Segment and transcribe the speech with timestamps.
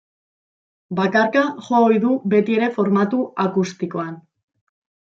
[0.99, 4.23] Bakarka jo ohi du betiere formatu akustikoan.